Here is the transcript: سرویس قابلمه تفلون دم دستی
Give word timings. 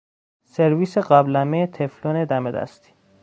سرویس 0.53 0.97
قابلمه 0.97 1.67
تفلون 1.67 2.25
دم 2.25 2.51
دستی 2.51 2.93